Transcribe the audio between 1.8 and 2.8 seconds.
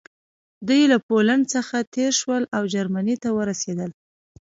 تېر شول او